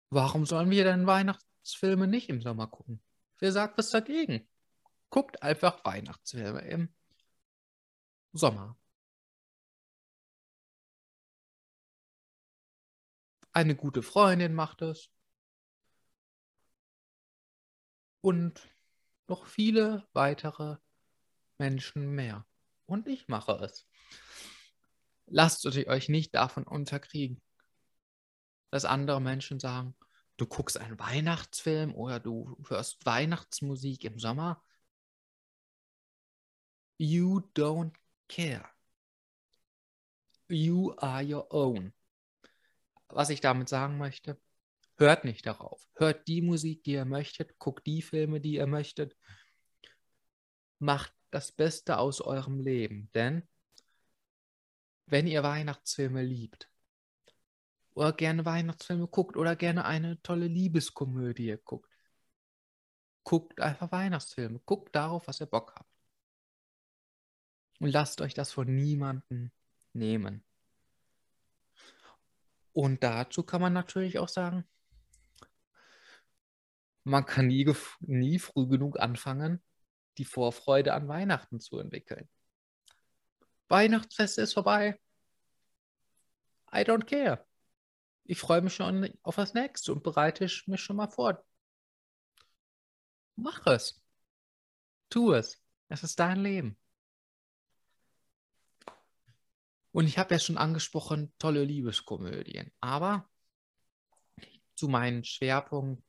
Warum 0.09 0.45
sollen 0.45 0.69
wir 0.69 0.83
denn 0.83 1.07
Weihnachtsfilme 1.07 2.07
nicht 2.07 2.29
im 2.29 2.41
Sommer 2.41 2.67
gucken? 2.67 3.01
Wer 3.39 3.51
sagt 3.51 3.77
was 3.77 3.89
dagegen? 3.89 4.47
Guckt 5.09 5.41
einfach 5.43 5.83
Weihnachtsfilme 5.85 6.61
im 6.61 6.93
Sommer. 8.33 8.77
Eine 13.53 13.75
gute 13.75 14.01
Freundin 14.01 14.53
macht 14.53 14.81
es. 14.81 15.09
Und 18.21 18.69
noch 19.27 19.45
viele 19.45 20.07
weitere 20.13 20.77
Menschen 21.57 22.11
mehr. 22.11 22.45
Und 22.85 23.07
ich 23.07 23.27
mache 23.27 23.53
es. 23.53 23.87
Lasst 25.27 25.65
euch 25.65 26.09
nicht 26.09 26.35
davon 26.35 26.65
unterkriegen, 26.65 27.41
dass 28.69 28.85
andere 28.85 29.21
Menschen 29.21 29.59
sagen, 29.59 29.95
du 30.37 30.45
guckst 30.45 30.77
einen 30.77 30.99
Weihnachtsfilm 30.99 31.95
oder 31.95 32.19
du 32.19 32.57
hörst 32.67 33.05
Weihnachtsmusik 33.05 34.03
im 34.03 34.19
Sommer. 34.19 34.63
You 36.97 37.41
don't 37.55 37.93
care. 38.27 38.69
You 40.49 40.93
are 40.97 41.23
your 41.23 41.53
own. 41.53 41.93
Was 43.07 43.29
ich 43.29 43.39
damit 43.39 43.69
sagen 43.69 43.97
möchte, 43.97 44.37
hört 45.01 45.25
nicht 45.25 45.45
darauf. 45.45 45.85
Hört 45.95 46.27
die 46.27 46.41
Musik, 46.41 46.83
die 46.83 46.93
ihr 46.93 47.05
möchtet, 47.05 47.59
guckt 47.59 47.85
die 47.85 48.01
Filme, 48.01 48.39
die 48.39 48.55
ihr 48.55 48.67
möchtet. 48.67 49.17
Macht 50.79 51.13
das 51.31 51.51
Beste 51.51 51.97
aus 51.97 52.21
eurem 52.21 52.59
Leben, 52.59 53.09
denn 53.13 53.47
wenn 55.05 55.27
ihr 55.27 55.43
Weihnachtsfilme 55.43 56.23
liebt 56.23 56.69
oder 57.93 58.13
gerne 58.13 58.45
Weihnachtsfilme 58.45 59.07
guckt 59.07 59.35
oder 59.35 59.55
gerne 59.55 59.85
eine 59.85 60.21
tolle 60.21 60.47
Liebeskomödie 60.47 61.57
guckt, 61.65 61.91
guckt 63.23 63.59
einfach 63.59 63.91
Weihnachtsfilme. 63.91 64.59
Guckt 64.65 64.95
darauf, 64.95 65.27
was 65.27 65.41
ihr 65.41 65.47
Bock 65.47 65.73
habt. 65.75 65.89
Und 67.79 67.89
lasst 67.89 68.21
euch 68.21 68.33
das 68.33 68.51
von 68.51 68.73
niemandem 68.73 69.51
nehmen. 69.93 70.43
Und 72.73 73.03
dazu 73.03 73.43
kann 73.43 73.61
man 73.61 73.73
natürlich 73.73 74.19
auch 74.19 74.29
sagen, 74.29 74.65
man 77.03 77.25
kann 77.25 77.47
nie, 77.47 77.71
nie 77.99 78.39
früh 78.39 78.67
genug 78.67 78.99
anfangen, 78.99 79.63
die 80.17 80.25
Vorfreude 80.25 80.93
an 80.93 81.07
Weihnachten 81.07 81.59
zu 81.59 81.79
entwickeln. 81.79 82.29
Weihnachtsfest 83.69 84.37
ist 84.37 84.53
vorbei. 84.53 84.99
I 86.73 86.79
don't 86.79 87.05
care. 87.05 87.45
Ich 88.23 88.39
freue 88.39 88.61
mich 88.61 88.75
schon 88.75 89.09
auf 89.23 89.35
das 89.35 89.53
nächste 89.53 89.93
und 89.93 90.03
bereite 90.03 90.47
mich 90.67 90.81
schon 90.81 90.95
mal 90.95 91.09
vor. 91.09 91.43
Mach 93.35 93.65
es. 93.67 94.01
Tu 95.09 95.33
es. 95.33 95.61
Es 95.89 96.03
ist 96.03 96.19
dein 96.19 96.41
Leben. 96.41 96.77
Und 99.91 100.07
ich 100.07 100.17
habe 100.17 100.33
ja 100.33 100.39
schon 100.39 100.57
angesprochen, 100.57 101.33
tolle 101.37 101.63
Liebeskomödien. 101.63 102.71
Aber 102.79 103.29
zu 104.75 104.87
meinem 104.87 105.23
Schwerpunkt, 105.23 106.03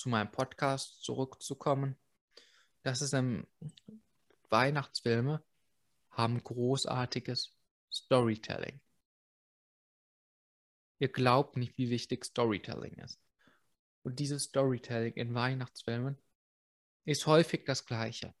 zu 0.00 0.08
meinem 0.08 0.32
Podcast 0.32 1.02
zurückzukommen, 1.02 1.94
das 2.82 3.02
ist 3.02 3.12
im 3.12 3.46
Weihnachtsfilme 4.48 5.44
haben 6.10 6.42
großartiges 6.42 7.54
Storytelling. 7.92 8.80
Ihr 10.98 11.08
glaubt 11.08 11.56
nicht, 11.56 11.76
wie 11.76 11.90
wichtig 11.90 12.24
Storytelling 12.24 12.94
ist. 12.94 13.20
Und 14.02 14.18
dieses 14.18 14.44
Storytelling 14.44 15.12
in 15.14 15.34
Weihnachtsfilmen 15.34 16.18
ist 17.04 17.26
häufig 17.26 17.64
das 17.66 17.84
gleiche. 17.84 18.34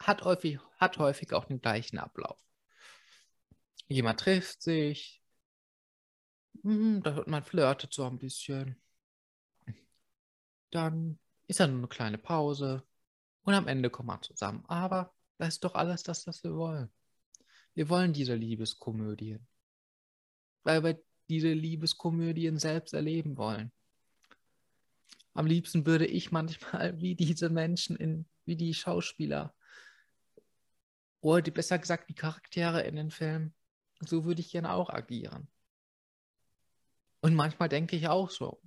Hat 0.00 0.22
häufig, 0.22 0.58
hat 0.78 0.98
häufig 0.98 1.34
auch 1.34 1.44
den 1.44 1.60
gleichen 1.60 1.98
Ablauf. 1.98 2.38
Jemand 3.88 4.20
trifft 4.20 4.62
sich, 4.62 5.22
hm, 6.62 7.02
man 7.26 7.44
flirtet 7.44 7.92
so 7.92 8.06
ein 8.06 8.18
bisschen. 8.18 8.80
Dann 10.74 11.20
ist 11.46 11.60
da 11.60 11.68
nur 11.68 11.78
eine 11.78 11.88
kleine 11.88 12.18
Pause 12.18 12.82
und 13.42 13.54
am 13.54 13.68
Ende 13.68 13.90
kommt 13.90 14.08
man 14.08 14.22
zusammen. 14.22 14.64
Aber 14.66 15.14
das 15.38 15.54
ist 15.54 15.64
doch 15.64 15.74
alles 15.74 16.02
das, 16.02 16.26
was 16.26 16.42
wir 16.42 16.54
wollen. 16.56 16.90
Wir 17.74 17.88
wollen 17.88 18.12
diese 18.12 18.34
Liebeskomödien. 18.34 19.46
Weil 20.64 20.82
wir 20.82 21.00
diese 21.28 21.52
Liebeskomödien 21.52 22.58
selbst 22.58 22.92
erleben 22.92 23.36
wollen. 23.36 23.70
Am 25.32 25.46
liebsten 25.46 25.86
würde 25.86 26.06
ich 26.06 26.32
manchmal 26.32 26.98
wie 27.00 27.14
diese 27.14 27.50
Menschen 27.50 27.96
in, 27.96 28.26
wie 28.44 28.56
die 28.56 28.74
Schauspieler 28.74 29.54
oder 31.20 31.40
die, 31.40 31.52
besser 31.52 31.78
gesagt 31.78 32.10
die 32.10 32.14
Charaktere 32.14 32.82
in 32.82 32.96
den 32.96 33.10
Filmen, 33.10 33.54
so 34.00 34.24
würde 34.24 34.40
ich 34.40 34.50
gerne 34.50 34.72
auch 34.72 34.90
agieren. 34.90 35.48
Und 37.20 37.34
manchmal 37.34 37.68
denke 37.68 37.96
ich 37.96 38.08
auch 38.08 38.28
so, 38.28 38.60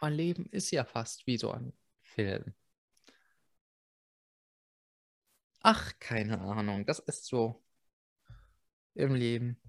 mein 0.00 0.14
Leben 0.14 0.46
ist 0.50 0.70
ja 0.70 0.84
fast 0.84 1.26
wie 1.26 1.38
so 1.38 1.52
ein 1.52 1.72
Film. 2.02 2.54
Ach, 5.62 5.92
keine 5.98 6.40
Ahnung, 6.40 6.86
das 6.86 6.98
ist 7.00 7.26
so 7.26 7.62
im 8.94 9.14
Leben. 9.14 9.60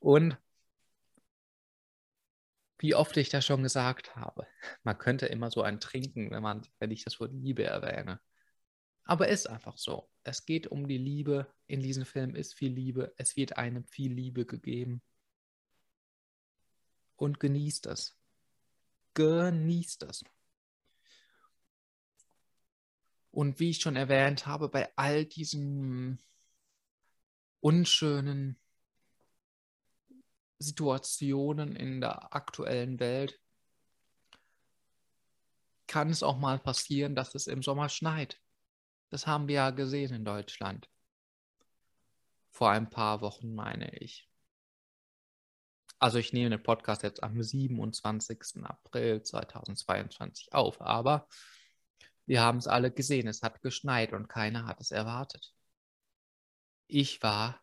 Und 0.00 0.38
wie 2.78 2.94
oft 2.94 3.16
ich 3.16 3.28
das 3.28 3.44
schon 3.44 3.62
gesagt 3.62 4.16
habe, 4.16 4.46
man 4.82 4.98
könnte 4.98 5.26
immer 5.26 5.50
so 5.50 5.62
ein 5.62 5.80
Trinken, 5.80 6.30
wenn, 6.30 6.42
man, 6.42 6.66
wenn 6.78 6.90
ich 6.90 7.04
das 7.04 7.18
Wort 7.20 7.32
Liebe 7.32 7.64
erwähne. 7.64 8.20
Aber 9.04 9.28
es 9.28 9.40
ist 9.40 9.46
einfach 9.46 9.78
so. 9.78 10.10
Es 10.24 10.44
geht 10.44 10.66
um 10.66 10.88
die 10.88 10.98
Liebe. 10.98 11.46
In 11.68 11.80
diesem 11.80 12.04
Film 12.04 12.34
ist 12.34 12.54
viel 12.54 12.72
Liebe. 12.72 13.14
Es 13.16 13.36
wird 13.36 13.56
einem 13.56 13.84
viel 13.84 14.12
Liebe 14.12 14.44
gegeben. 14.46 15.00
Und 17.16 17.40
genießt 17.40 17.86
es. 17.86 18.16
Genießt 19.14 20.02
es. 20.04 20.24
Und 23.30 23.60
wie 23.60 23.70
ich 23.70 23.80
schon 23.80 23.96
erwähnt 23.96 24.46
habe, 24.46 24.68
bei 24.68 24.90
all 24.96 25.26
diesen 25.26 26.22
unschönen 27.60 28.58
Situationen 30.58 31.76
in 31.76 32.00
der 32.00 32.34
aktuellen 32.34 32.98
Welt 32.98 33.38
kann 35.86 36.10
es 36.10 36.22
auch 36.22 36.38
mal 36.38 36.58
passieren, 36.58 37.14
dass 37.14 37.34
es 37.34 37.46
im 37.46 37.62
Sommer 37.62 37.88
schneit. 37.88 38.40
Das 39.10 39.26
haben 39.26 39.48
wir 39.48 39.56
ja 39.56 39.70
gesehen 39.70 40.14
in 40.14 40.24
Deutschland. 40.24 40.88
Vor 42.50 42.70
ein 42.70 42.88
paar 42.90 43.20
Wochen, 43.20 43.54
meine 43.54 43.94
ich. 43.98 44.28
Also 45.98 46.18
ich 46.18 46.32
nehme 46.32 46.50
den 46.50 46.62
Podcast 46.62 47.02
jetzt 47.02 47.22
am 47.22 47.42
27. 47.42 48.64
April 48.64 49.22
2022 49.22 50.52
auf, 50.52 50.80
aber 50.80 51.26
wir 52.26 52.42
haben 52.42 52.58
es 52.58 52.66
alle 52.66 52.90
gesehen. 52.90 53.28
Es 53.28 53.42
hat 53.42 53.62
geschneit 53.62 54.12
und 54.12 54.28
keiner 54.28 54.66
hat 54.66 54.80
es 54.80 54.90
erwartet. 54.90 55.54
Ich 56.86 57.22
war 57.22 57.60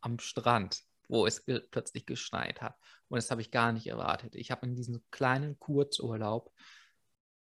am 0.00 0.18
Strand 0.18 0.82
wo 1.12 1.26
es 1.26 1.44
ge 1.44 1.60
plötzlich 1.70 2.06
geschneit 2.06 2.62
hat. 2.62 2.76
Und 3.08 3.16
das 3.16 3.30
habe 3.30 3.42
ich 3.42 3.50
gar 3.50 3.72
nicht 3.72 3.86
erwartet. 3.86 4.34
Ich 4.34 4.50
habe 4.50 4.66
in 4.66 4.74
diesem 4.74 5.04
kleinen 5.10 5.58
Kurzurlaub 5.58 6.52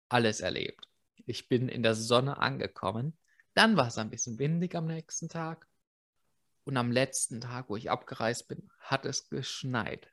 alles 0.09 0.39
erlebt. 0.39 0.87
Ich 1.27 1.47
bin 1.47 1.69
in 1.69 1.83
der 1.83 1.93
Sonne 1.93 2.37
angekommen. 2.37 3.17
Dann 3.53 3.77
war 3.77 3.87
es 3.87 3.99
ein 3.99 4.09
bisschen 4.09 4.39
windig 4.39 4.75
am 4.75 4.87
nächsten 4.87 5.29
Tag. 5.29 5.67
Und 6.63 6.75
am 6.75 6.91
letzten 6.91 7.39
Tag, 7.39 7.69
wo 7.69 7.75
ich 7.75 7.91
abgereist 7.91 8.47
bin, 8.47 8.71
hat 8.79 9.05
es 9.05 9.29
geschneit. 9.29 10.10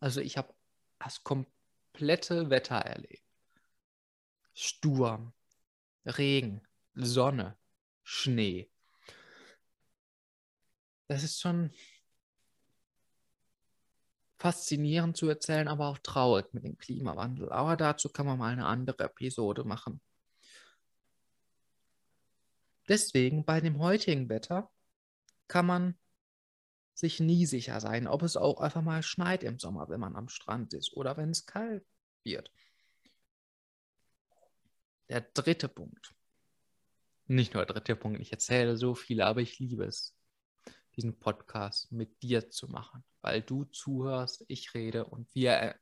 Also 0.00 0.20
ich 0.20 0.36
habe 0.36 0.54
das 0.98 1.22
komplette 1.24 2.50
Wetter 2.50 2.76
erlebt. 2.76 3.24
Sturm, 4.54 5.32
Regen, 6.04 6.62
Sonne, 6.94 7.56
Schnee. 8.02 8.70
Das 11.06 11.22
ist 11.22 11.40
schon 11.40 11.70
faszinierend 14.38 15.16
zu 15.16 15.28
erzählen, 15.28 15.68
aber 15.68 15.88
auch 15.88 15.98
traurig 15.98 16.52
mit 16.52 16.64
dem 16.64 16.78
Klimawandel. 16.78 17.50
Aber 17.50 17.76
dazu 17.76 18.08
kann 18.08 18.26
man 18.26 18.38
mal 18.38 18.52
eine 18.52 18.66
andere 18.66 19.04
Episode 19.04 19.64
machen. 19.64 20.00
Deswegen 22.88 23.44
bei 23.44 23.60
dem 23.60 23.78
heutigen 23.78 24.28
Wetter 24.28 24.70
kann 25.46 25.66
man 25.66 25.98
sich 26.98 27.20
nie 27.20 27.46
sicher 27.46 27.80
sein, 27.80 28.08
ob 28.08 28.22
es 28.22 28.36
auch 28.36 28.60
einfach 28.60 28.82
mal 28.82 29.02
schneit 29.04 29.44
im 29.44 29.58
Sommer, 29.60 29.88
wenn 29.88 30.00
man 30.00 30.16
am 30.16 30.28
Strand 30.28 30.74
ist 30.74 30.92
oder 30.94 31.16
wenn 31.16 31.30
es 31.30 31.46
kalt 31.46 31.86
wird. 32.24 32.50
Der 35.08 35.20
dritte 35.20 35.68
Punkt. 35.68 36.14
Nicht 37.26 37.54
nur 37.54 37.64
der 37.64 37.74
dritte 37.74 37.94
Punkt, 37.94 38.20
ich 38.20 38.32
erzähle 38.32 38.76
so 38.76 38.94
viele, 38.94 39.26
aber 39.26 39.40
ich 39.40 39.58
liebe 39.60 39.84
es 39.84 40.16
diesen 40.96 41.16
Podcast 41.20 41.92
mit 41.92 42.20
dir 42.22 42.50
zu 42.50 42.66
machen, 42.66 43.04
weil 43.20 43.42
du 43.42 43.64
zuhörst, 43.64 44.44
ich 44.48 44.74
rede 44.74 45.04
und 45.04 45.32
wir 45.34 45.52
äh, 45.52 45.74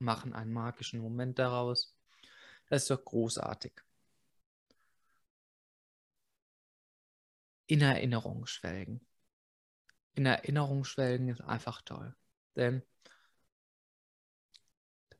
machen 0.00 0.32
einen 0.32 0.52
magischen 0.52 1.00
Moment 1.00 1.38
daraus. 1.38 1.96
Das 2.68 2.82
ist 2.82 2.90
doch 2.90 3.04
großartig. 3.04 3.72
In 7.66 7.82
Erinnerung 7.82 8.46
schwelgen. 8.46 9.06
In 10.14 10.26
Erinnerung 10.26 10.84
schwelgen 10.84 11.28
ist 11.28 11.40
einfach 11.40 11.82
toll. 11.82 12.14
Denn 12.56 12.82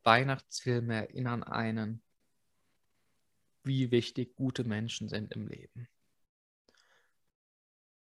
Weihnachtsfilme 0.03 0.95
erinnern 0.95 1.43
einen, 1.43 2.03
wie 3.63 3.91
wichtig 3.91 4.35
gute 4.35 4.65
Menschen 4.65 5.09
sind 5.09 5.33
im 5.33 5.47
Leben 5.47 5.89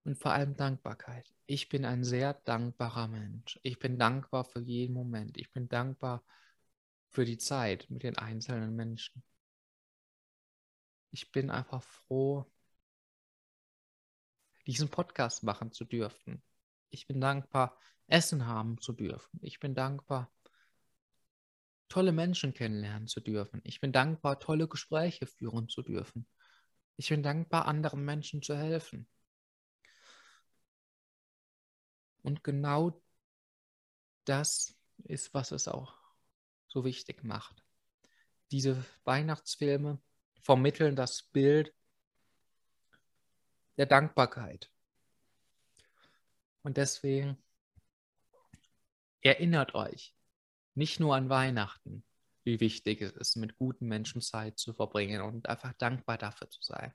und 0.04 0.18
vor 0.18 0.32
allem 0.32 0.56
Dankbarkeit. 0.56 1.32
Ich 1.46 1.70
bin 1.70 1.86
ein 1.86 2.04
sehr 2.04 2.34
dankbarer 2.34 3.08
Mensch. 3.08 3.60
Ich 3.64 3.80
bin 3.80 3.98
dankbar 3.98 4.46
für 4.46 4.62
jeden 4.62 4.94
Moment. 4.94 5.38
Ich 5.38 5.52
bin 5.52 5.68
dankbar 5.68 6.24
für 7.10 7.26
die 7.26 7.38
Zeit 7.38 7.90
mit 7.90 8.04
den 8.04 8.18
einzelnen 8.18 8.76
Menschen. 8.76 9.24
Ich 11.12 11.32
bin 11.32 11.50
einfach 11.50 11.84
froh, 11.84 12.50
diesen 14.66 14.90
Podcast 14.90 15.44
machen 15.44 15.72
zu 15.72 15.84
dürfen. 15.84 16.42
Ich 16.92 17.08
bin 17.08 17.20
dankbar, 17.20 17.78
Essen 18.08 18.46
haben 18.46 18.80
zu 18.80 18.94
dürfen. 18.94 19.40
Ich 19.42 19.60
bin 19.60 19.74
dankbar, 19.74 20.32
tolle 21.88 22.12
Menschen 22.12 22.54
kennenlernen 22.54 23.08
zu 23.08 23.22
dürfen. 23.22 23.62
Ich 23.64 23.80
bin 23.82 23.92
dankbar, 23.92 24.40
tolle 24.40 24.68
Gespräche 24.68 25.26
führen 25.26 25.68
zu 25.70 25.82
dürfen. 25.82 26.28
Ich 26.98 27.10
bin 27.10 27.24
dankbar, 27.24 27.66
anderen 27.66 28.06
Menschen 28.06 28.42
zu 28.42 28.56
helfen. 28.56 29.08
Und 32.22 32.44
genau 32.44 33.02
das 34.26 34.76
ist, 35.04 35.34
was 35.34 35.52
es 35.52 35.68
auch 35.68 35.98
so 36.68 36.86
wichtig 36.86 37.24
macht. 37.24 37.64
Diese 38.52 38.84
Weihnachtsfilme 39.04 40.00
vermitteln 40.42 40.96
das 40.96 41.24
Bild 41.24 41.74
der 43.78 43.86
Dankbarkeit. 43.86 44.71
Und 46.64 46.78
deswegen 46.78 47.38
erinnert 49.22 49.76
euch 49.76 50.16
nicht 50.74 51.00
nur 51.00 51.16
an 51.16 51.30
Weihnachten, 51.30 52.04
wie 52.44 52.60
wichtig 52.60 53.02
es 53.02 53.12
ist, 53.14 53.36
mit 53.36 53.56
guten 53.56 53.88
Menschen 53.88 54.22
Zeit 54.22 54.58
zu 54.58 54.74
verbringen 54.74 55.22
und 55.22 55.48
einfach 55.48 55.74
dankbar 55.74 56.18
dafür 56.18 56.50
zu 56.50 56.62
sein. 56.62 56.94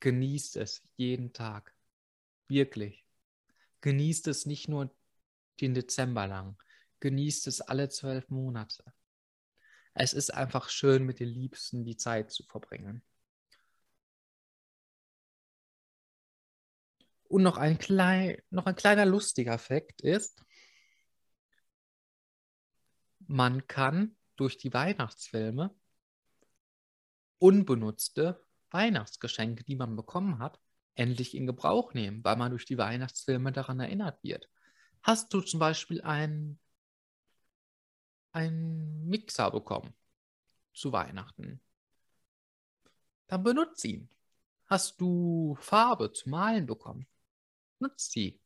Genießt 0.00 0.56
es 0.56 0.82
jeden 0.96 1.32
Tag. 1.32 1.74
Wirklich. 2.46 3.04
Genießt 3.80 4.28
es 4.28 4.46
nicht 4.46 4.68
nur 4.68 4.94
den 5.60 5.74
Dezember 5.74 6.26
lang, 6.26 6.56
genießt 7.00 7.46
es 7.46 7.60
alle 7.60 7.88
zwölf 7.88 8.28
Monate. 8.28 8.84
Es 9.94 10.12
ist 10.12 10.32
einfach 10.32 10.68
schön, 10.68 11.04
mit 11.04 11.18
den 11.18 11.28
Liebsten 11.28 11.84
die 11.84 11.96
Zeit 11.96 12.30
zu 12.30 12.44
verbringen. 12.44 13.02
Und 17.28 17.42
noch 17.42 17.58
ein, 17.58 17.78
klein, 17.78 18.38
noch 18.50 18.66
ein 18.66 18.74
kleiner 18.74 19.04
lustiger 19.04 19.58
Fakt 19.58 20.00
ist, 20.00 20.42
man 23.26 23.66
kann 23.66 24.16
durch 24.36 24.56
die 24.56 24.72
Weihnachtsfilme 24.72 25.74
unbenutzte 27.38 28.44
Weihnachtsgeschenke, 28.70 29.64
die 29.64 29.76
man 29.76 29.94
bekommen 29.94 30.38
hat, 30.38 30.58
endlich 30.94 31.36
in 31.36 31.46
Gebrauch 31.46 31.94
nehmen, 31.94 32.24
weil 32.24 32.36
man 32.36 32.50
durch 32.50 32.64
die 32.64 32.78
Weihnachtsfilme 32.78 33.52
daran 33.52 33.80
erinnert 33.80 34.22
wird. 34.22 34.48
Hast 35.02 35.32
du 35.32 35.40
zum 35.40 35.60
Beispiel 35.60 36.00
einen, 36.02 36.58
einen 38.32 39.06
Mixer 39.06 39.50
bekommen 39.50 39.94
zu 40.72 40.92
Weihnachten? 40.92 41.60
Dann 43.28 43.42
benutzt 43.42 43.84
ihn. 43.84 44.08
Hast 44.66 45.00
du 45.00 45.56
Farbe 45.60 46.12
zum 46.12 46.32
Malen 46.32 46.66
bekommen? 46.66 47.06
Nutzt 47.78 48.12
sie. 48.12 48.40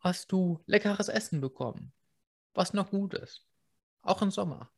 Hast 0.00 0.32
du 0.32 0.62
leckeres 0.66 1.08
Essen 1.08 1.40
bekommen, 1.40 1.92
was 2.52 2.74
noch 2.74 2.90
gut 2.90 3.14
ist, 3.14 3.46
auch 4.02 4.20
im 4.20 4.30
Sommer? 4.30 4.70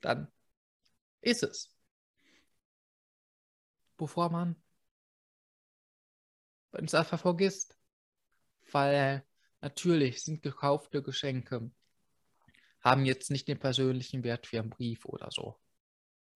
Dann 0.00 0.30
ist 1.20 1.42
es. 1.44 1.74
Bevor 3.96 4.30
man 4.30 4.56
es 6.72 6.94
einfach 6.94 7.20
vergisst. 7.20 7.78
Weil 8.70 9.24
natürlich 9.60 10.22
sind 10.22 10.42
gekaufte 10.42 11.02
Geschenke, 11.02 11.70
haben 12.80 13.04
jetzt 13.04 13.30
nicht 13.30 13.46
den 13.48 13.58
persönlichen 13.58 14.24
Wert 14.24 14.50
wie 14.50 14.58
ein 14.58 14.70
Brief 14.70 15.04
oder 15.04 15.30
so. 15.30 15.60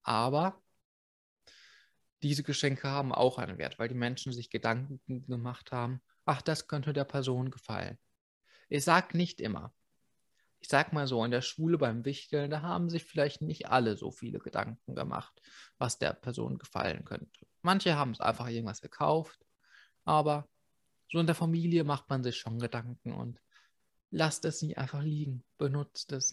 Aber 0.02 0.62
diese 2.22 2.42
Geschenke 2.42 2.88
haben 2.88 3.12
auch 3.12 3.38
einen 3.38 3.58
Wert, 3.58 3.78
weil 3.78 3.88
die 3.88 3.94
Menschen 3.94 4.32
sich 4.32 4.50
Gedanken 4.50 5.00
gemacht 5.26 5.72
haben, 5.72 6.00
ach, 6.24 6.42
das 6.42 6.68
könnte 6.68 6.92
der 6.92 7.04
Person 7.04 7.50
gefallen. 7.50 7.98
Ich 8.68 8.84
sage 8.84 9.16
nicht 9.16 9.40
immer. 9.40 9.72
Ich 10.60 10.68
sag 10.68 10.92
mal 10.92 11.06
so, 11.06 11.24
in 11.24 11.30
der 11.30 11.42
Schule 11.42 11.78
beim 11.78 12.04
Wichteln, 12.04 12.50
da 12.50 12.62
haben 12.62 12.88
sich 12.90 13.04
vielleicht 13.04 13.42
nicht 13.42 13.68
alle 13.68 13.96
so 13.96 14.10
viele 14.10 14.38
Gedanken 14.38 14.94
gemacht, 14.94 15.40
was 15.78 15.98
der 15.98 16.12
Person 16.14 16.58
gefallen 16.58 17.04
könnte. 17.04 17.46
Manche 17.62 17.96
haben 17.96 18.12
es 18.12 18.20
einfach 18.20 18.48
irgendwas 18.48 18.80
gekauft, 18.80 19.38
aber 20.04 20.48
so 21.10 21.18
in 21.20 21.26
der 21.26 21.34
Familie 21.34 21.84
macht 21.84 22.08
man 22.08 22.24
sich 22.24 22.36
schon 22.36 22.58
Gedanken 22.58 23.12
und 23.12 23.40
lasst 24.10 24.44
es 24.44 24.62
nicht 24.62 24.78
einfach 24.78 25.02
liegen, 25.02 25.44
benutzt 25.58 26.12
es. 26.12 26.32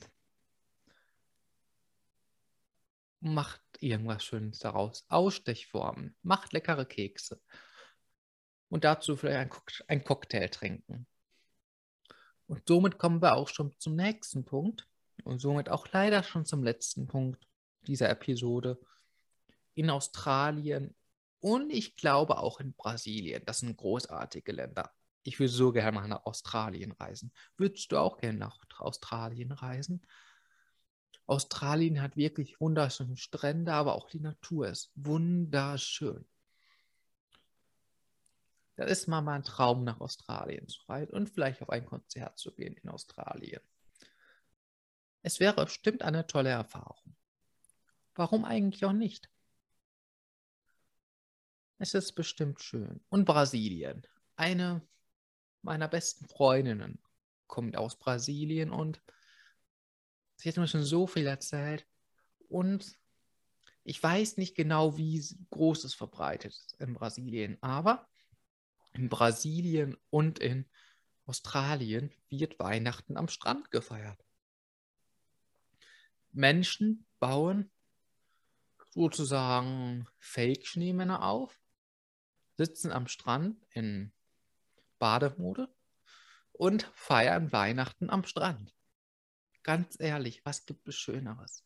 Macht 3.19 3.62
irgendwas 3.83 4.23
Schönes 4.23 4.59
daraus. 4.59 5.05
Ausstechformen, 5.09 6.15
macht 6.21 6.53
leckere 6.53 6.85
Kekse. 6.85 7.41
Und 8.69 8.83
dazu 8.83 9.15
vielleicht 9.15 9.83
ein, 9.87 10.03
Cocktail 10.03 10.47
trinken. 10.47 11.05
Und 12.47 12.67
somit 12.67 12.97
kommen 12.97 13.21
wir 13.21 13.35
auch 13.35 13.47
schon 13.47 13.77
zum 13.79 13.95
nächsten 13.95 14.45
Punkt 14.45 14.87
und 15.23 15.39
somit 15.39 15.69
auch 15.69 15.87
leider 15.91 16.23
schon 16.23 16.45
zum 16.45 16.63
letzten 16.63 17.07
Punkt 17.07 17.47
dieser 17.87 18.09
Episode. 18.09 18.79
In 19.75 19.89
Australien 19.89 20.95
und 21.39 21.71
ich 21.71 21.95
glaube 21.95 22.37
auch 22.37 22.59
in 22.59 22.73
Brasilien. 22.73 23.43
Das 23.45 23.59
sind 23.59 23.75
großartige 23.75 24.51
Länder. 24.51 24.91
Ich 25.23 25.39
würde 25.39 25.51
so 25.51 25.71
gerne 25.71 25.91
mal 25.91 26.07
nach 26.07 26.25
Australien 26.25 26.91
reisen. 26.93 27.33
Würdest 27.57 27.91
du 27.91 27.97
auch 27.97 28.17
gerne 28.17 28.37
nach 28.37 28.59
Australien 28.79 29.51
reisen? 29.51 30.05
Australien 31.25 32.01
hat 32.01 32.17
wirklich 32.17 32.59
wunderschöne 32.59 33.17
Strände, 33.17 33.73
aber 33.73 33.95
auch 33.95 34.09
die 34.09 34.19
Natur 34.19 34.67
ist 34.67 34.91
wunderschön. 34.95 36.25
Das 38.75 38.89
ist 38.89 39.07
mal 39.07 39.21
mein 39.21 39.43
Traum, 39.43 39.83
nach 39.83 40.01
Australien 40.01 40.67
zu 40.67 40.81
reisen 40.87 41.13
und 41.13 41.29
vielleicht 41.29 41.61
auf 41.61 41.69
ein 41.69 41.85
Konzert 41.85 42.37
zu 42.39 42.51
gehen 42.53 42.75
in 42.75 42.89
Australien. 42.89 43.61
Es 45.21 45.39
wäre 45.39 45.63
bestimmt 45.63 46.01
eine 46.01 46.27
tolle 46.27 46.49
Erfahrung. 46.49 47.15
Warum 48.15 48.45
eigentlich 48.45 48.83
auch 48.83 48.93
nicht? 48.93 49.29
Es 51.77 51.93
ist 51.93 52.13
bestimmt 52.13 52.61
schön. 52.61 53.03
Und 53.09 53.25
Brasilien. 53.25 54.05
Eine 54.35 54.81
meiner 55.61 55.87
besten 55.87 56.27
Freundinnen 56.27 56.99
kommt 57.47 57.77
aus 57.77 57.97
Brasilien 57.97 58.71
und 58.71 59.01
sie 60.43 60.49
hat 60.49 60.57
mir 60.57 60.67
schon 60.67 60.83
so 60.83 61.07
viel 61.07 61.25
erzählt. 61.25 61.87
Und 62.49 62.99
ich 63.85 64.03
weiß 64.03 64.35
nicht 64.35 64.55
genau, 64.55 64.97
wie 64.97 65.25
groß 65.51 65.85
es 65.85 65.93
verbreitet 65.93 66.51
ist 66.51 66.75
in 66.79 66.93
Brasilien, 66.93 67.57
aber 67.61 68.09
in 68.91 69.07
Brasilien 69.07 69.95
und 70.09 70.39
in 70.39 70.69
Australien 71.25 72.11
wird 72.27 72.59
Weihnachten 72.59 73.15
am 73.15 73.29
Strand 73.29 73.71
gefeiert. 73.71 74.19
Menschen 76.33 77.05
bauen 77.19 77.71
sozusagen 78.89 80.07
Fake-Schneemänner 80.19 81.23
auf, 81.23 81.57
sitzen 82.57 82.91
am 82.91 83.07
Strand 83.07 83.65
in 83.69 84.11
Bademode 84.99 85.73
und 86.51 86.91
feiern 86.93 87.53
Weihnachten 87.53 88.09
am 88.09 88.25
Strand. 88.25 88.73
Ganz 89.63 89.99
ehrlich, 89.99 90.45
was 90.45 90.65
gibt 90.65 90.87
es 90.87 90.95
Schöneres? 90.95 91.65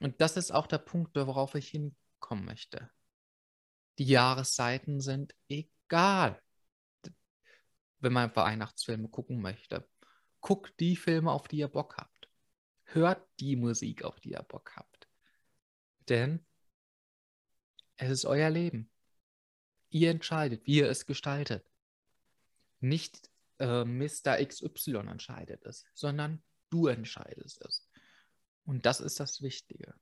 Und 0.00 0.20
das 0.20 0.36
ist 0.36 0.50
auch 0.50 0.66
der 0.66 0.78
Punkt, 0.78 1.16
worauf 1.16 1.54
ich 1.54 1.68
hinkommen 1.68 2.44
möchte. 2.44 2.90
Die 3.98 4.06
Jahreszeiten 4.06 5.00
sind 5.00 5.34
egal. 5.48 6.40
Wenn 7.98 8.12
man 8.12 8.34
Weihnachtsfilme 8.34 9.08
gucken 9.08 9.40
möchte, 9.40 9.88
guckt 10.40 10.78
die 10.80 10.96
Filme, 10.96 11.30
auf 11.30 11.48
die 11.48 11.58
ihr 11.58 11.68
Bock 11.68 11.96
habt. 11.96 12.28
Hört 12.84 13.26
die 13.40 13.56
Musik, 13.56 14.04
auf 14.04 14.20
die 14.20 14.32
ihr 14.32 14.42
Bock 14.42 14.72
habt. 14.76 15.08
Denn 16.08 16.44
es 17.96 18.10
ist 18.10 18.24
euer 18.24 18.50
Leben. 18.50 18.90
Ihr 19.90 20.10
entscheidet, 20.10 20.66
wie 20.66 20.78
ihr 20.78 20.90
es 20.90 21.06
gestaltet. 21.06 21.64
Nicht 22.80 23.30
äh, 23.58 23.84
Mr. 23.84 24.44
XY 24.44 25.06
entscheidet 25.08 25.64
es, 25.64 25.86
sondern 25.94 26.42
du 26.74 26.88
entscheidest 26.88 27.64
es. 27.64 27.88
Und 28.64 28.84
das 28.84 29.00
ist 29.00 29.20
das 29.20 29.42
Wichtige. 29.42 29.94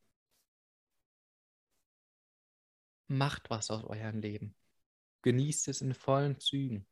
Macht 3.08 3.50
was 3.50 3.70
aus 3.70 3.84
eurem 3.84 4.20
Leben. 4.20 4.56
Genießt 5.20 5.68
es 5.68 5.82
in 5.82 5.92
vollen 5.92 6.40
Zügen. 6.40 6.86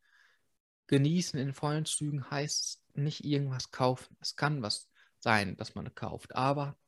Genießen 0.89 1.41
in 1.41 1.55
vollen 1.55 1.87
Zügen 1.87 2.31
heißt 2.31 2.85
nicht 2.95 3.25
irgendwas 3.25 3.71
kaufen. 3.71 4.17
Es 4.21 4.37
kann 4.37 4.61
was 4.61 4.91
sein, 5.19 5.57
dass 5.57 5.75
man 5.75 5.95
kauft, 5.95 6.35
aber 6.35 6.79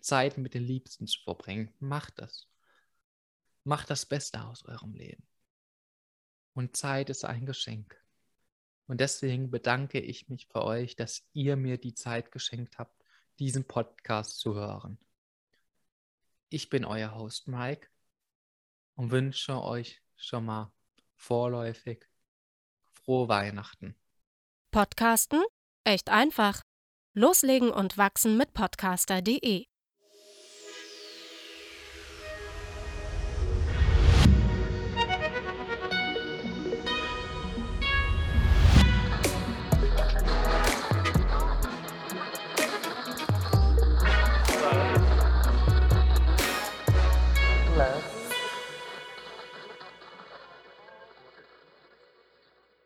Zeit 0.00 0.38
mit 0.38 0.54
den 0.54 0.64
Liebsten 0.64 1.06
zu 1.06 1.20
verbringen, 1.22 1.74
macht 1.78 2.18
das. 2.18 2.48
Macht 3.64 3.90
das 3.90 4.06
Beste 4.06 4.42
aus 4.42 4.64
eurem 4.64 4.94
Leben. 4.94 5.26
Und 6.54 6.76
Zeit 6.76 7.10
ist 7.10 7.24
ein 7.24 7.44
Geschenk. 7.44 8.01
Und 8.86 9.00
deswegen 9.00 9.50
bedanke 9.50 10.00
ich 10.00 10.28
mich 10.28 10.48
bei 10.48 10.60
euch, 10.60 10.96
dass 10.96 11.22
ihr 11.32 11.56
mir 11.56 11.78
die 11.78 11.94
Zeit 11.94 12.32
geschenkt 12.32 12.78
habt, 12.78 13.02
diesen 13.38 13.64
Podcast 13.64 14.38
zu 14.38 14.54
hören. 14.54 14.98
Ich 16.48 16.68
bin 16.68 16.84
euer 16.84 17.14
Host 17.14 17.48
Mike 17.48 17.88
und 18.94 19.10
wünsche 19.10 19.62
euch 19.62 20.02
schon 20.16 20.44
mal 20.44 20.72
vorläufig 21.16 22.06
frohe 22.92 23.28
Weihnachten. 23.28 23.94
Podcasten? 24.70 25.42
Echt 25.84 26.08
einfach. 26.08 26.62
Loslegen 27.14 27.70
und 27.70 27.98
wachsen 27.98 28.36
mit 28.36 28.52
podcaster.de 28.52 29.71